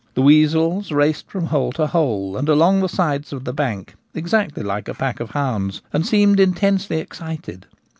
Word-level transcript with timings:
The 0.15 0.23
weasels 0.23 0.91
raced 0.91 1.29
from 1.29 1.45
hole 1.45 1.71
to 1.73 1.85
hole 1.85 2.35
and 2.35 2.49
along 2.49 2.79
the 2.79 2.89
sides 2.89 3.31
of 3.31 3.43
the 3.43 3.53
bank 3.53 3.93
exactly 4.15 4.63
like 4.63 4.87
a 4.87 4.95
pack 4.95 5.19
of 5.19 5.29
hounds, 5.29 5.83
and 5.93 6.03
seemed 6.03 6.39
intensely 6.39 6.97
excited. 6.97 7.67